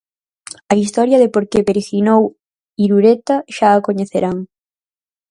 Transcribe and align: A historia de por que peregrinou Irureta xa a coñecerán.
A 0.71 0.73
historia 0.83 1.17
de 1.19 1.31
por 1.33 1.43
que 1.51 1.65
peregrinou 1.67 2.21
Irureta 2.85 3.35
xa 3.55 3.67
a 3.73 3.83
coñecerán. 3.87 4.37